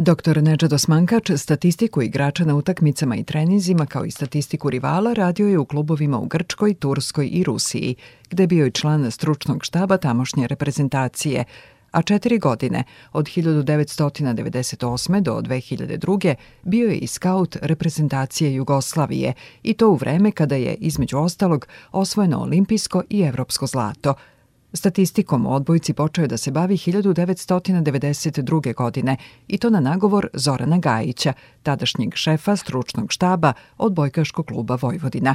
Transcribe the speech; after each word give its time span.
Dr. 0.00 0.42
Nedžad 0.42 0.72
Osmankač 0.72 1.30
statistiku 1.36 2.02
igrača 2.02 2.44
na 2.44 2.54
utakmicama 2.54 3.16
i 3.16 3.24
trenizima 3.24 3.86
kao 3.86 4.04
i 4.04 4.10
statistiku 4.10 4.70
rivala 4.70 5.12
radio 5.12 5.48
je 5.48 5.58
u 5.58 5.64
klubovima 5.64 6.18
u 6.18 6.26
Grčkoj, 6.26 6.74
Turskoj 6.74 7.28
i 7.32 7.44
Rusiji, 7.44 7.94
gde 8.30 8.46
bio 8.46 8.66
i 8.66 8.70
član 8.70 9.10
stručnog 9.10 9.64
štaba 9.64 9.96
tamošnje 9.96 10.46
reprezentacije, 10.46 11.44
a 11.90 12.02
četiri 12.02 12.38
godine, 12.38 12.84
od 13.12 13.26
1998. 13.26 15.20
do 15.20 15.40
2002. 15.40 16.34
bio 16.62 16.88
je 16.88 16.96
i 16.96 17.06
skaut 17.06 17.56
reprezentacije 17.62 18.54
Jugoslavije 18.54 19.32
i 19.62 19.74
to 19.74 19.88
u 19.88 19.94
vreme 19.94 20.30
kada 20.32 20.54
je, 20.54 20.74
između 20.74 21.18
ostalog, 21.18 21.66
osvojeno 21.92 22.42
olimpijsko 22.42 23.02
i 23.10 23.20
evropsko 23.20 23.66
zlato– 23.66 24.14
Statistikom 24.72 25.46
o 25.46 25.50
odbojci 25.50 25.92
počeo 25.92 26.22
je 26.22 26.28
da 26.28 26.36
se 26.36 26.50
bavi 26.50 26.76
1992. 26.76 28.74
godine 28.74 29.16
i 29.48 29.58
to 29.58 29.70
na 29.70 29.80
nagovor 29.80 30.28
Zorana 30.32 30.78
Gajića, 30.78 31.32
tadašnjeg 31.62 32.14
šefa 32.14 32.56
stručnog 32.56 33.12
štaba 33.12 33.52
odbojkaškog 33.78 34.46
kluba 34.46 34.78
Vojvodina. 34.82 35.34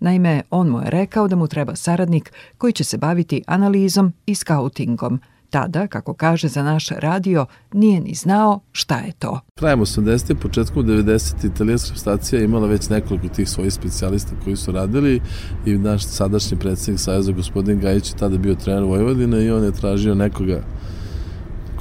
Naime, 0.00 0.42
on 0.50 0.68
mu 0.68 0.80
je 0.80 0.90
rekao 0.90 1.28
da 1.28 1.36
mu 1.36 1.48
treba 1.48 1.76
saradnik 1.76 2.32
koji 2.58 2.72
će 2.72 2.84
se 2.84 2.98
baviti 2.98 3.42
analizom 3.46 4.12
i 4.26 4.34
skautingom– 4.34 5.20
Tada, 5.54 5.86
kako 5.86 6.14
kaže 6.14 6.48
za 6.48 6.62
naš 6.62 6.88
radio, 6.88 7.46
nije 7.72 8.00
ni 8.00 8.14
znao 8.14 8.60
šta 8.72 8.98
je 8.98 9.12
to. 9.12 9.40
Krajem 9.54 9.80
80. 9.80 10.34
početkom 10.34 10.86
90. 10.86 11.46
italijanska 11.46 11.96
stacija 11.96 12.42
imala 12.42 12.66
već 12.66 12.88
nekoliko 12.88 13.28
tih 13.28 13.48
svojih 13.48 13.72
specijalista 13.72 14.30
koji 14.44 14.56
su 14.56 14.72
radili 14.72 15.20
i 15.66 15.78
naš 15.78 16.04
sadašnji 16.04 16.58
predsednik 16.58 17.00
Sajeza, 17.00 17.32
gospodin 17.32 17.80
Gajić, 17.80 18.10
je 18.10 18.16
tada 18.16 18.38
bio 18.38 18.54
trener 18.54 18.82
Vojvodine 18.82 19.44
i 19.44 19.50
on 19.50 19.64
je 19.64 19.72
tražio 19.72 20.14
nekoga 20.14 20.62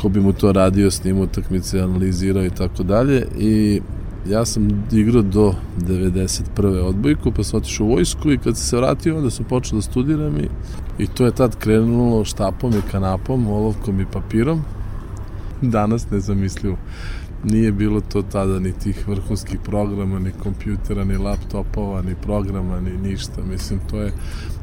ko 0.01 0.09
bi 0.09 0.21
mu 0.21 0.33
to 0.33 0.51
radio, 0.51 0.91
s 0.91 1.03
njim 1.03 1.19
utakmice, 1.19 1.79
analizirao 1.79 2.45
i 2.45 2.49
tako 2.49 2.83
dalje 2.83 3.27
i 3.37 3.81
ja 4.29 4.45
sam 4.45 4.83
igrao 4.91 5.21
do 5.21 5.53
91. 5.77 6.79
odbojku, 6.79 7.31
pa 7.31 7.43
sam 7.43 7.57
otišao 7.57 7.85
u 7.85 7.89
vojsku 7.89 8.31
i 8.31 8.37
kad 8.37 8.57
sam 8.57 8.65
se 8.65 8.77
vratio, 8.77 9.17
onda 9.17 9.29
sam 9.29 9.45
počeo 9.45 9.75
da 9.75 9.81
studiram 9.81 10.37
i, 10.37 10.47
i 10.97 11.07
to 11.07 11.25
je 11.25 11.31
tad 11.31 11.55
krenulo 11.55 12.25
štapom 12.25 12.71
i 12.71 12.91
kanapom, 12.91 13.47
olovkom 13.47 13.99
i 13.99 14.05
papirom. 14.13 14.61
Danas 15.61 16.09
nezamislivo. 16.09 16.77
Nije 17.43 17.71
bilo 17.71 18.01
to 18.01 18.21
tada 18.21 18.59
ni 18.59 18.71
tih 18.71 19.07
vrhunskih 19.07 19.59
programa, 19.63 20.19
ni 20.19 20.31
kompjutera, 20.43 21.03
ni 21.03 21.17
laptopova, 21.17 22.01
ni 22.01 22.15
programa, 22.15 22.79
ni 22.79 22.97
ništa. 23.09 23.41
Mislim, 23.51 23.79
to 23.89 24.01
je 24.01 24.11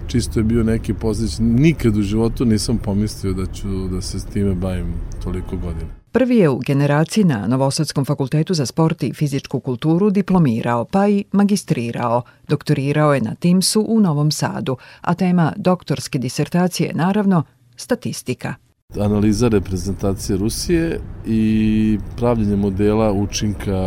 čisto 0.07 0.41
je 0.41 0.45
bio 0.45 0.65
neki 0.65 0.95
posljedic. 0.95 1.39
Nikad 1.39 1.97
u 1.97 2.03
životu 2.03 2.45
nisam 2.45 2.79
pomislio 2.79 3.33
da 3.33 3.47
ću 3.47 3.89
da 3.89 4.01
se 4.01 4.21
s 4.21 4.25
time 4.25 4.55
bavim 4.55 4.95
toliko 5.23 5.57
godina. 5.57 6.00
Prvi 6.13 6.37
je 6.37 6.49
u 6.49 6.59
generaciji 6.59 7.25
na 7.25 7.47
Novosadskom 7.47 8.05
fakultetu 8.05 8.55
za 8.55 8.67
sport 8.67 9.03
i 9.03 9.13
fizičku 9.13 9.61
kulturu 9.61 10.11
diplomirao, 10.11 10.85
pa 10.85 11.09
i 11.09 11.25
magistrirao. 11.33 12.23
Doktorirao 12.49 13.15
je 13.15 13.21
na 13.21 13.35
TIMSu 13.35 13.85
u 13.89 14.01
Novom 14.01 14.31
Sadu, 14.31 14.77
a 15.01 15.15
tema 15.15 15.53
doktorske 15.57 16.19
disertacije 16.19 16.87
je 16.87 16.95
naravno 16.95 17.43
statistika. 17.77 18.55
Analiza 19.01 19.49
reprezentacije 19.49 20.37
Rusije 20.37 21.01
i 21.27 21.99
pravljenje 22.17 22.57
modela 22.57 23.13
učinka 23.13 23.81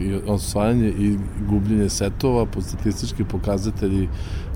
i 0.00 0.14
osvajanje 0.26 0.88
i 0.88 1.16
gubljenje 1.48 1.88
setova 1.88 2.46
po 2.46 2.60
statistički 2.60 3.24
pokazatelji 3.24 4.08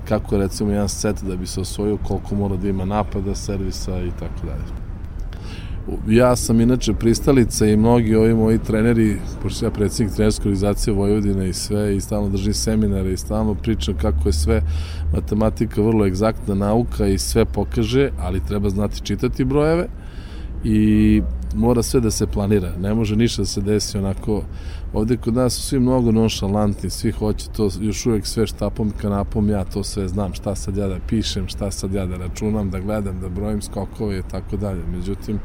kako 0.07 0.37
recimo 0.37 0.71
jedan 0.71 0.89
set 0.89 1.23
da 1.23 1.35
bi 1.35 1.47
se 1.47 1.61
osvojio, 1.61 1.97
koliko 1.97 2.35
mora 2.35 2.55
da 2.55 2.69
ima 2.69 2.85
napada, 2.85 3.35
servisa 3.35 4.03
i 4.03 4.11
tako 4.19 4.45
dalje. 4.45 4.80
Ja 6.07 6.35
sam 6.35 6.61
inače 6.61 6.93
pristalica 6.93 7.65
i 7.65 7.77
mnogi 7.77 8.15
ovi 8.15 8.33
moji 8.33 8.59
treneri, 8.59 9.17
pošto 9.43 9.65
ja 9.65 9.71
predsjednik 9.71 10.15
trenerske 10.15 10.41
organizacije 10.41 10.93
Vojvodine 10.93 11.49
i 11.49 11.53
sve, 11.53 11.95
i 11.95 12.01
stalno 12.01 12.29
držim 12.29 12.53
seminare 12.53 13.13
i 13.13 13.17
stalno 13.17 13.55
pričam 13.55 13.93
kako 14.01 14.29
je 14.29 14.33
sve 14.33 14.61
matematika 15.13 15.81
vrlo 15.81 16.05
egzaktna 16.05 16.55
nauka 16.55 17.07
i 17.07 17.17
sve 17.17 17.45
pokaže, 17.45 18.09
ali 18.19 18.45
treba 18.47 18.69
znati 18.69 19.01
čitati 19.01 19.45
brojeve 19.45 19.87
i 20.63 21.21
mora 21.55 21.83
sve 21.83 21.99
da 21.99 22.11
se 22.11 22.27
planira. 22.27 22.73
Ne 22.79 22.93
može 22.93 23.15
ništa 23.15 23.41
da 23.41 23.45
se 23.45 23.61
desi 23.61 23.97
onako. 23.97 24.43
Ovde 24.93 25.17
kod 25.17 25.33
nas 25.33 25.53
su 25.53 25.61
svi 25.61 25.79
mnogo 25.79 26.11
nonšalantni, 26.11 26.89
svi 26.89 27.11
hoće 27.11 27.49
to 27.49 27.69
još 27.79 28.05
uvek 28.05 28.25
sve 28.25 28.47
štapom 28.47 28.93
kanapom, 29.01 29.49
ja 29.49 29.63
to 29.63 29.83
sve 29.83 30.07
znam, 30.07 30.33
šta 30.33 30.55
sad 30.55 30.77
ja 30.77 30.87
da 30.87 30.97
pišem, 31.07 31.47
šta 31.47 31.71
sad 31.71 31.93
ja 31.93 32.05
da 32.05 32.17
računam, 32.17 32.69
da 32.69 32.79
gledam, 32.79 33.19
da 33.21 33.29
brojim 33.29 33.61
skokove 33.61 34.19
i 34.19 34.23
tako 34.31 34.57
dalje. 34.57 34.81
Međutim, 34.95 35.39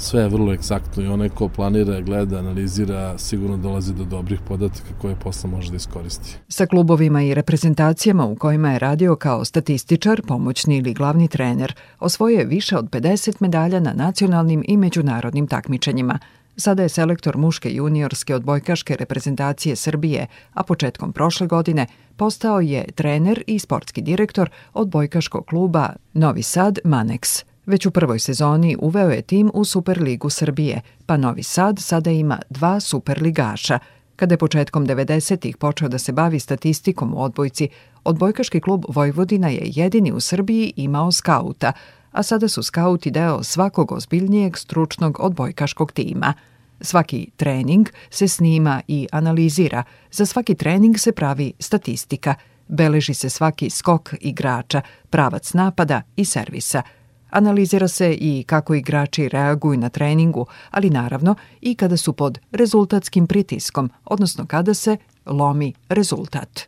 sve 0.00 0.22
je 0.22 0.28
vrlo 0.28 0.52
egzaktno 0.52 1.02
i 1.02 1.06
onaj 1.06 1.28
ko 1.28 1.48
planira, 1.48 2.00
gleda, 2.00 2.38
analizira, 2.38 3.18
sigurno 3.18 3.56
dolazi 3.56 3.94
do 3.94 4.04
dobrih 4.04 4.40
podataka 4.48 4.88
koje 5.00 5.14
posle 5.16 5.50
može 5.50 5.70
da 5.70 5.76
iskoristi. 5.76 6.36
Sa 6.48 6.66
klubovima 6.66 7.22
i 7.22 7.34
reprezentacijama 7.34 8.24
u 8.24 8.36
kojima 8.36 8.72
je 8.72 8.78
radio 8.78 9.16
kao 9.16 9.44
statističar, 9.44 10.22
pomoćni 10.22 10.76
ili 10.76 10.94
glavni 10.94 11.28
trener, 11.28 11.74
osvojio 11.98 12.38
je 12.38 12.44
više 12.44 12.76
od 12.76 12.90
50 12.90 13.36
medalja 13.40 13.80
na 13.80 13.92
nacionalnim 13.92 14.64
i 14.68 14.76
međunarodnim 14.76 15.46
takmičenjima. 15.46 16.18
Sada 16.56 16.82
je 16.82 16.88
selektor 16.88 17.36
muške 17.36 17.74
juniorske 17.74 18.34
odbojkaške 18.34 18.96
reprezentacije 18.96 19.76
Srbije, 19.76 20.26
a 20.54 20.62
početkom 20.62 21.12
prošle 21.12 21.46
godine 21.46 21.86
postao 22.16 22.60
je 22.60 22.84
trener 22.94 23.42
i 23.46 23.58
sportski 23.58 24.02
direktor 24.02 24.50
odbojkaškog 24.72 25.46
kluba 25.46 25.88
Novi 26.12 26.42
Sad 26.42 26.78
Manex– 26.84 27.44
Već 27.70 27.86
u 27.86 27.90
prvoj 27.90 28.18
sezoni 28.18 28.76
uveo 28.80 29.10
je 29.10 29.22
tim 29.22 29.50
u 29.54 29.64
Superligu 29.64 30.30
Srbije, 30.30 30.80
pa 31.06 31.16
Novi 31.16 31.42
Sad 31.42 31.78
sada 31.78 32.10
ima 32.10 32.38
dva 32.50 32.80
superligaša. 32.80 33.78
Kada 34.16 34.32
je 34.32 34.38
početkom 34.38 34.86
90-ih 34.86 35.56
počeo 35.56 35.88
da 35.88 35.98
se 35.98 36.12
bavi 36.12 36.40
statistikom 36.40 37.14
u 37.14 37.22
odbojci, 37.22 37.68
odbojkaški 38.04 38.60
klub 38.60 38.84
Vojvodina 38.88 39.48
je 39.48 39.60
jedini 39.62 40.12
u 40.12 40.20
Srbiji 40.20 40.72
imao 40.76 41.12
skauta, 41.12 41.72
a 42.12 42.22
sada 42.22 42.48
su 42.48 42.62
skauti 42.62 43.10
deo 43.10 43.42
svakog 43.42 43.92
ozbiljnijeg 43.92 44.56
stručnog 44.56 45.20
odbojkaškog 45.20 45.92
tima. 45.92 46.34
Svaki 46.80 47.30
trening 47.36 47.88
se 48.10 48.28
snima 48.28 48.82
i 48.88 49.06
analizira, 49.12 49.82
za 50.10 50.26
svaki 50.26 50.54
trening 50.54 50.98
se 50.98 51.12
pravi 51.12 51.52
statistika, 51.58 52.34
beleži 52.68 53.14
se 53.14 53.30
svaki 53.30 53.70
skok 53.70 54.14
igrača, 54.20 54.82
pravac 55.10 55.52
napada 55.52 56.02
i 56.16 56.24
servisa– 56.24 56.82
Analizira 57.30 57.88
se 57.88 58.14
i 58.20 58.44
kako 58.46 58.74
igrači 58.74 59.28
reaguju 59.28 59.78
na 59.78 59.88
treningu, 59.88 60.46
ali 60.70 60.90
naravno 60.90 61.34
i 61.60 61.74
kada 61.74 61.96
su 61.96 62.12
pod 62.12 62.38
rezultatskim 62.52 63.26
pritiskom, 63.26 63.90
odnosno 64.04 64.46
kada 64.46 64.74
se 64.74 64.96
lomi 65.26 65.72
rezultat. 65.88 66.60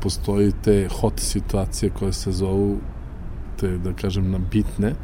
Postoji 0.00 0.52
te 0.64 0.88
hot 1.00 1.20
situacije 1.20 1.90
koje 1.98 2.12
se 2.12 2.32
zovu 2.32 2.78
te, 3.60 3.78
da 3.78 3.92
kažem, 3.92 4.30
nam 4.30 4.48
bitne, 4.50 4.94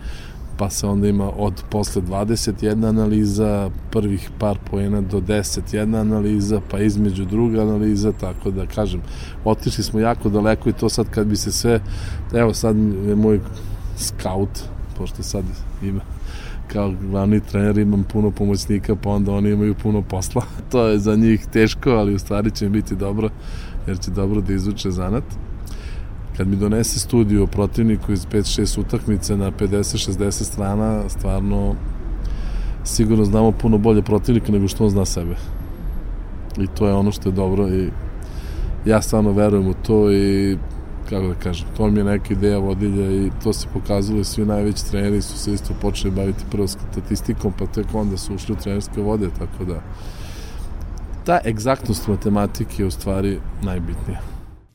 pa 0.59 0.71
se 0.71 0.87
onda 0.87 1.09
ima 1.09 1.31
od 1.37 1.63
posle 1.71 2.03
21 2.03 2.89
analiza, 2.89 3.71
prvih 3.91 4.31
par 4.39 4.59
poena 4.71 5.01
do 5.01 5.21
10 5.21 5.75
jedna 5.75 5.99
analiza, 5.99 6.61
pa 6.71 6.79
između 6.79 7.25
druga 7.25 7.63
analiza, 7.63 8.13
tako 8.13 8.51
da 8.51 8.67
kažem, 8.67 9.03
otišli 9.45 9.85
smo 9.85 10.01
jako 10.01 10.29
daleko 10.29 10.69
i 10.69 10.73
to 10.73 10.89
sad 10.89 11.11
kad 11.11 11.27
bi 11.27 11.37
se 11.37 11.53
sve, 11.53 11.81
evo 12.35 12.55
sad 12.55 12.77
je 13.07 13.17
moj 13.17 13.41
scout 13.97 14.76
pošto 14.99 15.23
sad 15.23 15.45
ima 15.83 16.01
kao 16.73 16.93
glavni 17.11 17.41
trener 17.41 17.79
imam 17.79 18.05
puno 18.05 18.31
pomoćnika, 18.31 18.97
pa 18.97 19.11
onda 19.11 19.33
oni 19.33 19.51
imaju 19.51 19.75
puno 19.75 20.03
posla. 20.03 20.43
to 20.73 20.87
je 20.87 20.99
za 20.99 21.17
njih 21.17 21.47
teško, 21.53 21.91
ali 21.91 22.15
u 22.15 22.19
stvari 22.19 22.51
će 22.51 22.67
im 22.67 22.73
biti 22.73 22.97
dobro, 22.97 23.29
jer 23.87 23.99
će 23.99 24.11
dobro 24.11 24.41
da 24.41 24.53
izuče 24.53 24.91
zanat. 24.91 25.25
Kad 26.37 26.49
mi 26.49 26.57
donese 26.57 26.99
studiju 26.99 27.43
o 27.43 27.47
protivniku 27.47 28.13
iz 28.13 28.27
5-6 28.27 28.81
utakmice 28.81 29.37
na 29.37 29.51
50-60 29.51 30.31
strana, 30.31 31.09
stvarno 31.09 31.75
sigurno 32.85 33.25
znamo 33.25 33.53
puno 33.53 33.79
bolje 33.79 34.03
protivnika 34.03 34.53
nego 34.53 34.69
što 34.69 34.85
on 34.85 34.91
zna 34.91 35.05
sebe. 35.05 35.37
I 36.59 36.67
to 36.67 36.87
je 36.87 36.95
ono 36.95 37.13
što 37.13 37.29
je 37.29 37.33
dobro 37.33 37.69
i 37.69 37.91
ja 38.85 39.03
stvarno 39.03 39.33
verujem 39.33 39.69
u 39.69 39.75
to 39.75 40.13
i 40.13 40.57
kako 41.11 41.27
da 41.27 41.35
kažem, 41.35 41.69
to 41.77 41.91
mi 41.91 41.99
je 42.01 42.05
neka 42.05 42.35
ideja 42.35 42.59
vodilja 42.59 43.11
i 43.11 43.31
to 43.45 43.53
se 43.53 43.67
pokazalo 43.73 44.25
svi 44.25 44.45
najveći 44.45 44.91
treneri 44.91 45.23
su 45.23 45.39
se 45.39 45.53
isto 45.53 45.75
počeli 45.81 46.15
baviti 46.15 46.45
prvo 46.51 46.67
statistikom, 46.67 47.53
pa 47.59 47.67
tek 47.67 47.87
onda 47.95 48.17
su 48.17 48.35
ušli 48.35 48.55
u 48.55 48.59
trenerske 48.59 49.01
vode, 49.01 49.29
tako 49.39 49.65
da 49.65 49.83
ta 51.25 51.39
egzaktnost 51.45 52.09
matematike 52.09 52.83
je 52.83 52.87
u 52.87 52.91
stvari 52.91 53.39
najbitnija. 53.63 54.21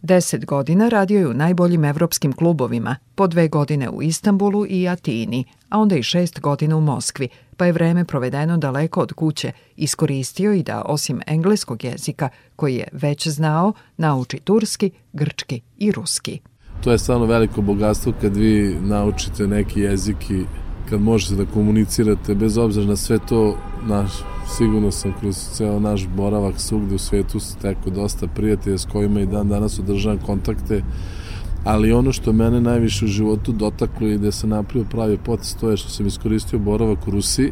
Deset 0.02 0.46
godina 0.46 0.90
radio 0.90 1.20
je 1.20 1.28
u 1.28 1.34
najboljim 1.34 1.86
evropskim 1.86 2.34
klubovima, 2.34 2.96
po 3.16 3.28
dve 3.28 3.48
godine 3.48 3.90
u 3.90 4.02
Istanbulu 4.02 4.66
i 4.70 4.88
Atini, 4.88 5.46
a 5.72 5.80
onda 5.80 5.96
i 5.96 6.04
šest 6.04 6.40
godina 6.40 6.78
u 6.78 6.82
Moskvi, 6.82 7.28
pa 7.58 7.66
je 7.66 7.72
vreme 7.72 8.06
provedeno 8.06 8.58
daleko 8.58 9.02
od 9.02 9.14
kuće 9.14 9.52
iskoristio 9.76 10.54
i 10.54 10.64
da 10.64 10.82
osim 10.86 11.22
engleskog 11.28 11.84
jezika, 11.84 12.30
koji 12.56 12.76
je 12.76 12.88
već 12.92 13.28
znao, 13.28 13.74
nauči 13.98 14.40
turski, 14.40 14.92
grčki 15.14 15.62
i 15.78 15.92
ruski. 15.92 16.40
To 16.84 16.92
je 16.92 16.98
stvarno 16.98 17.26
veliko 17.26 17.62
bogatstvo 17.62 18.14
kad 18.22 18.38
vi 18.38 18.78
naučite 18.82 19.48
neki 19.48 19.80
jezik 19.80 20.30
i 20.30 20.46
kad 20.90 21.02
možete 21.02 21.36
da 21.36 21.52
komunicirate 21.52 22.36
bez 22.36 22.58
obzira 22.58 22.86
na 22.86 22.96
sve 22.96 23.20
to, 23.30 23.58
na 23.88 24.08
sigurno 24.58 24.92
sam 24.92 25.14
kroz 25.20 25.36
ceo 25.54 25.80
naš 25.80 26.08
boravak 26.08 26.60
svugde 26.60 26.96
u 26.96 26.98
svetu 27.00 27.40
steko 27.40 27.90
dosta 27.90 28.28
prijatelja 28.28 28.78
s 28.78 28.86
kojima 28.86 29.22
i 29.22 29.26
dan 29.26 29.50
danas 29.50 29.80
održavam 29.80 30.20
kontakte, 30.26 30.82
ali 31.64 31.94
ono 31.94 32.12
što 32.12 32.34
mene 32.34 32.62
najviše 32.62 33.06
u 33.06 33.08
životu 33.08 33.52
dotaklo 33.52 34.08
i 34.08 34.18
da 34.18 34.32
sam 34.32 34.50
napravio 34.50 34.90
pravi 34.90 35.18
potes, 35.18 35.56
to 35.56 35.70
je 35.70 35.78
što 35.78 35.90
sam 35.90 36.08
iskoristio 36.08 36.60
boravak 36.60 37.08
u 37.08 37.12
Rusiji 37.12 37.52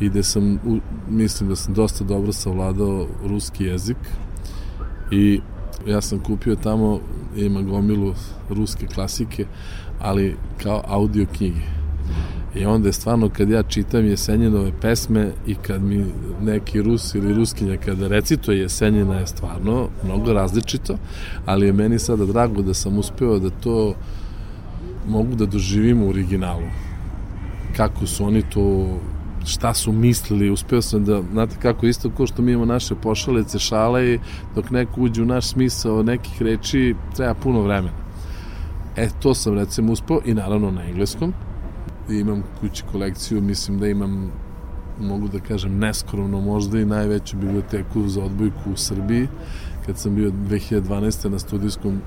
i 0.00 0.08
da 0.08 0.22
sam, 0.22 0.58
mislim 1.08 1.48
da 1.48 1.56
sam 1.56 1.74
dosta 1.74 2.04
dobro 2.04 2.32
savladao 2.32 3.06
ruski 3.26 3.64
jezik 3.64 3.96
i 5.10 5.40
ja 5.86 6.00
sam 6.00 6.18
kupio 6.18 6.56
tamo, 6.56 7.00
ima 7.36 7.62
gomilu 7.62 8.14
ruske 8.50 8.86
klasike, 8.86 9.46
ali 10.00 10.36
kao 10.62 10.82
audio 10.86 11.26
knjige. 11.36 11.60
I 12.56 12.64
onda 12.64 12.88
je 12.88 12.92
stvarno 12.92 13.28
kad 13.28 13.50
ja 13.50 13.62
čitam 13.62 14.06
Jesenjinove 14.06 14.72
pesme 14.80 15.30
i 15.46 15.54
kad 15.54 15.82
mi 15.82 16.04
neki 16.42 16.82
Rus 16.82 17.14
ili 17.14 17.34
Ruskinja 17.34 17.76
kada 17.76 18.08
recituje 18.08 18.60
Jesenjina 18.60 19.14
je 19.14 19.26
stvarno 19.26 19.88
mnogo 20.04 20.32
različito, 20.32 20.96
ali 21.46 21.66
je 21.66 21.72
meni 21.72 21.98
sada 21.98 22.26
drago 22.26 22.62
da 22.62 22.74
sam 22.74 22.98
uspeo 22.98 23.38
da 23.38 23.50
to 23.50 23.94
mogu 25.08 25.34
da 25.34 25.46
doživim 25.46 26.02
u 26.02 26.08
originalu. 26.08 26.66
Kako 27.76 28.06
su 28.06 28.24
oni 28.24 28.42
to 28.42 28.98
šta 29.46 29.74
su 29.74 29.92
mislili, 29.92 30.50
uspeo 30.50 30.82
sam 30.82 31.04
da, 31.04 31.22
znate 31.32 31.56
kako, 31.62 31.86
isto 31.86 32.10
ko 32.10 32.26
što 32.26 32.42
mi 32.42 32.52
imamo 32.52 32.72
naše 32.72 32.94
pošalice, 32.94 33.58
šale 33.58 34.14
i 34.14 34.18
dok 34.54 34.70
neko 34.70 35.00
uđe 35.00 35.22
u 35.22 35.26
naš 35.26 35.46
smisao 35.46 36.02
nekih 36.02 36.42
reči, 36.42 36.94
treba 37.16 37.34
puno 37.34 37.60
vremena. 37.60 38.04
E, 38.96 39.08
to 39.22 39.34
sam 39.34 39.54
recimo 39.54 39.92
uspeo 39.92 40.20
i 40.24 40.34
naravno 40.34 40.70
na 40.70 40.84
engleskom. 40.84 41.32
I 42.10 42.14
imam 42.14 42.42
kući 42.60 42.82
kolekciju, 42.92 43.40
mislim 43.40 43.78
da 43.78 43.88
imam 43.88 44.30
mogu 45.00 45.28
da 45.28 45.40
kažem 45.40 45.78
neskromno 45.78 46.40
možda 46.40 46.80
i 46.80 46.84
najveću 46.84 47.36
biblioteku 47.36 48.08
za 48.08 48.24
odbojku 48.24 48.72
u 48.72 48.76
Srbiji 48.76 49.28
kad 49.86 49.98
sam 49.98 50.14
bio 50.14 50.30
2012. 50.30 51.28
na 51.28 51.38
studijskom 51.38 52.00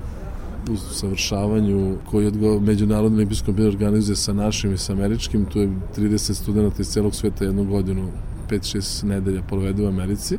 usavršavanju 0.72 1.96
koji 2.10 2.26
odgo 2.26 2.60
Međunarodni 2.60 3.16
olimpijski 3.16 3.46
komitet 3.46 3.66
organizuje 3.66 4.16
sa 4.16 4.32
našim 4.32 4.74
i 4.74 4.78
sa 4.78 4.92
američkim, 4.92 5.44
tu 5.44 5.58
je 5.58 5.68
30 5.96 6.34
studenta 6.34 6.82
iz 6.82 6.88
celog 6.88 7.14
sveta 7.14 7.44
jednu 7.44 7.64
godinu 7.64 8.08
5-6 8.50 9.04
nedelja 9.04 9.42
provede 9.42 9.84
u 9.84 9.88
Americi 9.88 10.38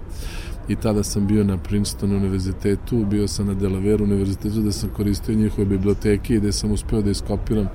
i 0.67 0.75
tada 0.75 1.03
sam 1.03 1.27
bio 1.27 1.44
na 1.44 1.57
Princeton 1.57 2.11
univerzitetu, 2.11 3.06
bio 3.06 3.27
sam 3.27 3.47
na 3.47 3.53
Delaware 3.53 4.03
univerzitetu 4.03 4.61
gde 4.61 4.71
sam 4.71 4.89
koristio 4.89 5.35
njihove 5.35 5.65
biblioteke 5.65 6.35
i 6.35 6.39
gde 6.39 6.51
sam 6.51 6.71
uspeo 6.71 7.01
da 7.01 7.11
iskopiram 7.11 7.67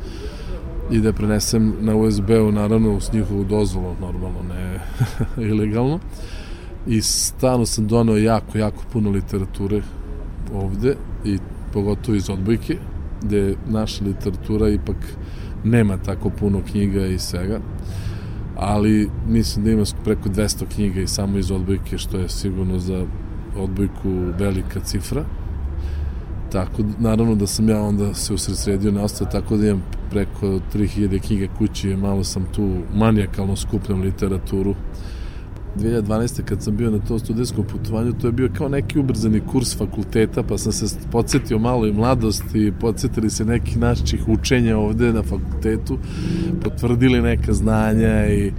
i 0.91 1.01
da 1.01 1.13
prenesem 1.13 1.75
na 1.81 1.97
USB-u, 1.97 2.53
naravno 2.53 2.97
uz 2.97 3.11
njihovu 3.13 3.45
dozvolu, 3.45 3.95
normalno, 4.01 4.43
ne 4.49 4.81
ilegalno. 5.51 5.99
I 6.87 7.03
stano 7.03 7.67
sam 7.67 7.87
donao 7.87 8.17
jako, 8.17 8.59
jako 8.59 8.83
puno 8.93 9.11
literature 9.11 9.83
ovde 10.55 10.97
i 11.25 11.39
pogotovo 11.73 12.17
iz 12.17 12.31
odbojke, 12.31 12.77
gde 13.23 13.57
naša 13.67 14.05
literatura 14.05 14.69
ipak 14.69 14.97
nema 15.65 15.97
tako 15.97 16.31
puno 16.31 16.61
knjiga 16.71 17.07
i 17.07 17.19
svega, 17.19 17.61
ali 18.57 19.11
mislim 19.29 19.65
da 19.65 19.71
ima 19.71 19.85
preko 20.05 20.29
200 20.29 20.65
knjiga 20.75 21.01
i 21.01 21.07
samo 21.07 21.39
iz 21.39 21.51
odbojke, 21.51 21.99
što 21.99 22.19
je 22.19 22.29
sigurno 22.29 22.79
za 22.79 23.07
odbojku 23.57 24.11
velika 24.39 24.81
cifra. 24.81 25.25
Tako, 26.55 26.83
naravno 26.99 27.35
da 27.35 27.47
sam 27.47 27.69
ja 27.69 27.81
onda 27.81 28.15
se 28.15 28.35
usredsredio 28.35 28.93
na 28.93 29.03
ostao, 29.03 29.27
tako 29.27 29.57
da 29.57 29.67
imam 29.67 29.83
preko 30.11 30.47
3000 30.75 31.21
knjiga 31.27 31.47
kući, 31.59 31.97
malo 31.97 32.25
sam 32.25 32.47
tu 32.55 32.71
manijakalno 32.95 33.57
skupljam 33.57 34.01
literaturu 34.01 34.75
2012. 35.77 36.43
kad 36.45 36.63
sam 36.63 36.77
bio 36.77 36.91
na 36.91 36.99
tom 36.99 37.19
studijskom 37.19 37.65
putovanju, 37.65 38.13
to 38.13 38.27
je 38.27 38.33
bio 38.33 38.51
kao 38.59 38.69
neki 38.69 38.99
ubrzani 38.99 39.41
kurs 39.41 39.79
fakulteta, 39.79 40.43
pa 40.43 40.59
sam 40.59 40.73
se 40.73 40.97
podsjetio 41.13 41.59
malo 41.59 41.87
i 41.87 41.93
mladosti, 41.93 42.73
podsjetili 42.81 43.31
se 43.31 43.45
nekih 43.45 43.79
naših 43.79 44.29
učenja 44.29 44.79
ovde 44.79 45.13
na 45.13 45.23
fakultetu, 45.23 45.99
potvrdili 46.65 47.23
neka 47.23 47.53
znanja 47.53 48.27
i 48.27 48.53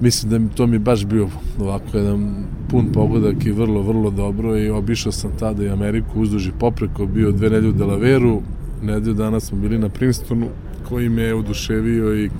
mislim 0.00 0.30
da 0.30 0.54
to 0.54 0.66
mi 0.66 0.78
baš 0.78 1.04
bio 1.04 1.28
ovako 1.60 1.96
jedan 1.96 2.34
pun 2.68 2.86
pogodak 2.92 3.46
i 3.46 3.52
vrlo, 3.52 3.82
vrlo 3.82 4.10
dobro 4.10 4.58
i 4.58 4.70
obišao 4.70 5.12
sam 5.12 5.30
tada 5.38 5.64
i 5.64 5.68
Ameriku 5.68 6.20
uzduži 6.20 6.52
popreko, 6.60 7.06
bio 7.06 7.32
dve 7.32 7.50
nedelje 7.50 7.68
u 7.68 7.72
Delaveru, 7.72 8.42
nedelju 8.82 9.14
dana 9.14 9.40
smo 9.40 9.58
bili 9.58 9.78
na 9.78 9.88
Princetonu, 9.88 10.46
koji 10.88 11.08
me 11.08 11.22
je 11.22 11.34
oduševio 11.34 12.24
i 12.24 12.30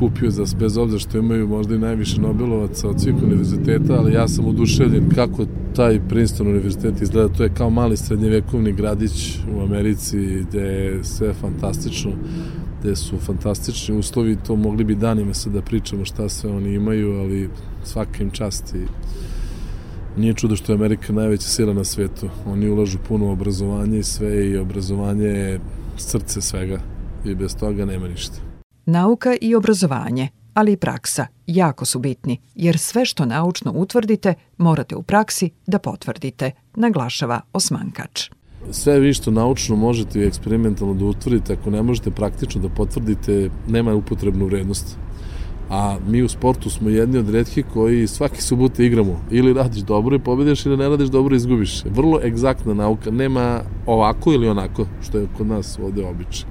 kupio 0.00 0.30
za 0.30 0.44
bez 0.58 0.76
obzira 0.76 0.98
što 0.98 1.18
imaju 1.18 1.48
možda 1.48 1.74
i 1.74 1.78
najviše 1.78 2.20
Nobelovaca 2.20 2.88
od 2.88 3.00
svih 3.00 3.14
univerziteta, 3.22 3.94
ali 3.94 4.12
ja 4.12 4.28
sam 4.28 4.46
oduševljen 4.46 5.08
kako 5.14 5.46
taj 5.76 6.00
Princeton 6.08 6.46
univerzitet 6.46 7.02
izgleda, 7.02 7.34
to 7.34 7.42
je 7.42 7.54
kao 7.54 7.70
mali 7.70 7.96
srednjevekovni 7.96 8.72
gradić 8.72 9.38
u 9.56 9.60
Americi 9.60 10.44
gde 10.48 10.60
je 10.60 11.04
sve 11.04 11.32
fantastično, 11.32 12.10
gde 12.80 12.96
su 12.96 13.18
fantastični 13.18 13.96
uslovi, 13.96 14.36
to 14.46 14.56
mogli 14.56 14.84
bi 14.84 14.94
danima 14.94 15.34
se 15.34 15.50
da 15.50 15.62
pričamo 15.62 16.04
šta 16.04 16.28
sve 16.28 16.50
oni 16.50 16.74
imaju, 16.74 17.20
ali 17.20 17.50
svaka 17.84 18.22
im 18.22 18.30
čast 18.30 18.74
i 18.74 18.86
nije 20.16 20.34
čudo 20.34 20.56
što 20.56 20.72
je 20.72 20.76
Amerika 20.76 21.12
najveća 21.12 21.48
sila 21.48 21.72
na 21.72 21.84
svetu. 21.84 22.28
Oni 22.46 22.68
ulažu 22.68 22.98
puno 23.08 23.26
u 23.26 23.30
obrazovanje 23.30 23.98
i 23.98 24.02
sve 24.02 24.46
i 24.46 24.56
obrazovanje 24.56 25.24
je 25.24 25.60
srce 25.96 26.40
svega 26.40 26.80
i 27.24 27.34
bez 27.34 27.56
toga 27.56 27.84
nema 27.84 28.08
ništa. 28.08 28.36
Nauka 28.86 29.36
i 29.40 29.54
obrazovanje, 29.54 30.28
ali 30.54 30.72
i 30.72 30.76
praksa, 30.76 31.26
jako 31.46 31.84
su 31.84 31.98
bitni, 31.98 32.40
jer 32.54 32.78
sve 32.78 33.04
što 33.04 33.26
naučno 33.26 33.72
utvrdite 33.72 34.34
morate 34.58 34.96
u 34.96 35.02
praksi 35.02 35.50
da 35.66 35.78
potvrdite, 35.78 36.50
naglašava 36.74 37.40
Osmankač. 37.52 38.30
Sve 38.70 38.98
vi 39.00 39.14
što 39.14 39.30
naučno 39.30 39.76
možete 39.76 40.20
i 40.20 40.26
eksperimentalno 40.26 40.94
da 40.94 41.04
utvrdite, 41.04 41.52
ako 41.52 41.70
ne 41.70 41.82
možete 41.82 42.10
praktično 42.10 42.62
da 42.62 42.68
potvrdite, 42.68 43.50
nema 43.68 43.94
upotrebnu 43.94 44.46
vrednost. 44.46 44.96
A 45.70 45.96
mi 46.08 46.22
u 46.22 46.28
sportu 46.28 46.70
smo 46.70 46.88
jedni 46.88 47.18
od 47.18 47.30
redkih 47.30 47.64
koji 47.72 48.06
svaki 48.06 48.42
subute 48.42 48.86
igramo. 48.86 49.20
Ili 49.30 49.52
radiš 49.52 49.82
dobro 49.82 50.16
i 50.16 50.18
pobediš 50.18 50.66
ili 50.66 50.76
ne 50.76 50.88
radiš 50.88 51.08
dobro 51.08 51.34
i 51.34 51.36
izgubiš. 51.36 51.84
Vrlo 51.84 52.20
egzaktna 52.24 52.74
nauka. 52.74 53.10
Nema 53.10 53.60
ovako 53.86 54.32
ili 54.32 54.48
onako, 54.48 54.86
što 55.02 55.18
je 55.18 55.28
kod 55.36 55.46
nas 55.46 55.78
ovde 55.78 56.06
običaj 56.06 56.46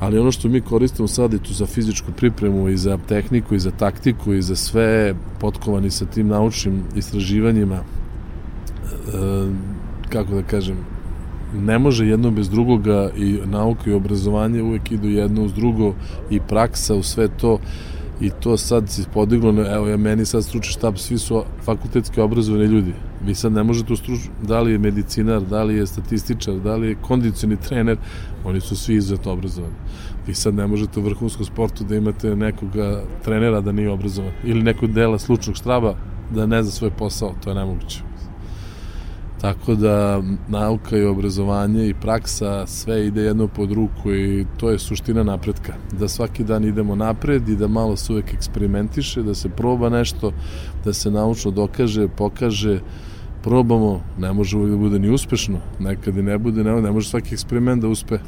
ali 0.00 0.18
ono 0.18 0.32
što 0.32 0.48
mi 0.48 0.60
koristimo 0.60 1.08
sad 1.08 1.34
i 1.34 1.38
tu 1.38 1.52
za 1.52 1.66
fizičku 1.66 2.12
pripremu 2.16 2.68
i 2.68 2.76
za 2.76 2.98
tehniku 3.08 3.54
i 3.54 3.58
za 3.58 3.70
taktiku 3.70 4.32
i 4.32 4.42
za 4.42 4.56
sve 4.56 5.14
potkovani 5.40 5.90
sa 5.90 6.06
tim 6.06 6.28
naučnim 6.28 6.82
istraživanjima 6.96 7.74
e, 7.74 7.82
kako 10.12 10.34
da 10.34 10.42
kažem 10.42 10.76
ne 11.54 11.78
može 11.78 12.06
jedno 12.06 12.30
bez 12.30 12.50
drugoga 12.50 13.10
i 13.16 13.38
nauka 13.46 13.90
i 13.90 13.92
obrazovanje 13.92 14.62
uvek 14.62 14.92
idu 14.92 15.08
jedno 15.08 15.44
uz 15.44 15.52
drugo 15.52 15.94
i 16.30 16.40
praksa 16.40 16.94
u 16.94 17.02
sve 17.02 17.28
to 17.28 17.58
i 18.20 18.30
to 18.30 18.56
sad 18.56 18.88
se 18.88 19.02
podiglo, 19.14 19.50
evo 19.74 19.88
ja 19.88 19.96
meni 19.96 20.24
sad 20.24 20.44
stručni 20.44 20.72
štab, 20.72 20.96
svi 20.96 21.18
su 21.18 21.44
fakultetski 21.64 22.20
obrazovani 22.20 22.64
ljudi. 22.64 22.92
Vi 23.26 23.34
sad 23.34 23.52
ne 23.52 23.62
možete 23.62 23.92
ustruč, 23.92 24.20
da 24.42 24.60
li 24.60 24.72
je 24.72 24.78
medicinar, 24.78 25.42
da 25.42 25.62
li 25.62 25.74
je 25.74 25.86
statističar, 25.86 26.54
da 26.54 26.76
li 26.76 26.88
je 26.88 26.94
kondicioni 26.94 27.56
trener, 27.56 27.98
oni 28.44 28.60
su 28.60 28.76
svi 28.76 28.94
izuzetno 28.94 29.32
obrazovani. 29.32 29.74
Vi 30.26 30.34
sad 30.34 30.54
ne 30.54 30.66
možete 30.66 31.00
u 31.00 31.02
vrhunskom 31.02 31.46
sportu 31.46 31.84
da 31.84 31.96
imate 31.96 32.36
nekoga 32.36 33.02
trenera 33.24 33.60
da 33.60 33.72
nije 33.72 33.90
obrazovan 33.90 34.32
ili 34.44 34.62
nekog 34.62 34.92
dela 34.92 35.18
slučnog 35.18 35.56
štraba 35.56 35.94
da 36.34 36.46
ne 36.46 36.62
zna 36.62 36.70
svoj 36.70 36.90
posao, 36.90 37.34
to 37.44 37.50
je 37.50 37.54
nemoguće. 37.54 38.09
Tako 39.40 39.74
da 39.74 40.22
nauka 40.48 40.96
i 40.96 41.04
obrazovanje 41.04 41.88
i 41.88 41.94
praksa 41.94 42.66
sve 42.66 43.06
ide 43.06 43.22
jedno 43.22 43.48
pod 43.48 43.72
ruku 43.72 44.12
i 44.12 44.46
to 44.56 44.70
je 44.70 44.78
suština 44.78 45.22
napretka. 45.22 45.72
Da 45.98 46.08
svaki 46.08 46.44
dan 46.44 46.64
idemo 46.64 46.94
napred 46.94 47.48
i 47.48 47.56
da 47.56 47.68
malo 47.68 47.96
se 47.96 48.12
uvek 48.12 48.34
eksperimentiše, 48.34 49.22
da 49.22 49.34
se 49.34 49.48
proba 49.48 49.88
nešto, 49.88 50.32
da 50.84 50.92
se 50.92 51.10
naučno 51.10 51.50
dokaže, 51.50 52.08
pokaže, 52.08 52.80
probamo, 53.42 54.00
ne 54.18 54.32
može 54.32 54.56
uvijek 54.56 54.72
da 54.72 54.78
bude 54.78 54.98
ni 54.98 55.10
uspešno, 55.10 55.58
nekad 55.78 56.16
i 56.16 56.22
ne 56.22 56.38
bude, 56.38 56.64
ne, 56.64 56.82
ne 56.82 56.90
može 56.90 57.08
svaki 57.08 57.34
eksperiment 57.34 57.82
da 57.82 57.88
uspe, 57.88 58.18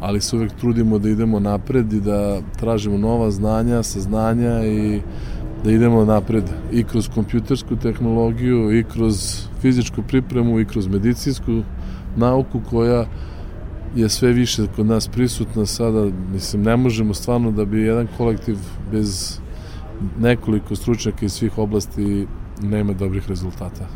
ali 0.00 0.20
se 0.20 0.36
uvek 0.36 0.52
trudimo 0.52 0.98
da 0.98 1.08
idemo 1.08 1.40
napred 1.40 1.92
i 1.92 2.00
da 2.00 2.40
tražimo 2.58 2.98
nova 2.98 3.30
znanja, 3.30 3.82
saznanja 3.82 4.64
i 4.64 5.00
da 5.64 5.70
idemo 5.70 6.04
napred 6.04 6.44
i 6.72 6.84
kroz 6.84 7.08
kompjutersku 7.14 7.76
tehnologiju 7.76 8.78
i 8.78 8.84
kroz 8.84 9.46
fizičku 9.60 10.02
pripremu 10.02 10.60
i 10.60 10.64
kroz 10.64 10.88
medicinsku 10.88 11.62
nauku 12.16 12.60
koja 12.70 13.06
je 13.96 14.08
sve 14.08 14.32
više 14.32 14.62
kod 14.76 14.86
nas 14.86 15.08
prisutna 15.08 15.66
sada, 15.66 16.06
mislim, 16.32 16.62
ne 16.62 16.76
možemo 16.76 17.14
stvarno 17.14 17.50
da 17.50 17.64
bi 17.64 17.80
jedan 17.80 18.08
kolektiv 18.16 18.56
bez 18.92 19.38
nekoliko 20.18 20.76
stručnjaka 20.76 21.26
iz 21.26 21.32
svih 21.32 21.58
oblasti 21.58 22.26
nema 22.62 22.92
dobrih 22.92 23.28
rezultata. 23.28 23.86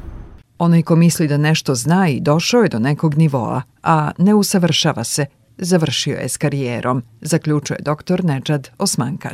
Onaj 0.58 0.82
ko 0.82 0.96
misli 0.96 1.28
da 1.28 1.36
nešto 1.36 1.74
zna 1.74 2.08
i 2.08 2.20
došao 2.20 2.62
je 2.62 2.68
do 2.68 2.78
nekog 2.78 3.14
nivoa, 3.14 3.62
a 3.82 4.10
ne 4.18 4.34
usavršava 4.34 5.04
se, 5.04 5.26
završio 5.58 6.16
je 6.16 6.28
s 6.28 6.36
karijerom, 6.36 7.02
zaključuje 7.20 7.78
doktor 7.82 8.24
Nedžad 8.24 8.70
Osmankač. 8.78 9.24